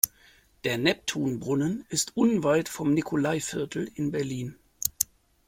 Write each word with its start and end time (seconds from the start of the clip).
Der 0.63 0.79
Neptunbrunnen 0.79 1.85
ist 1.89 2.17
unweit 2.17 2.69
vom 2.69 2.91
Nikolaiviertel 2.95 3.87
in 3.93 4.09
Berlin. 4.09 4.55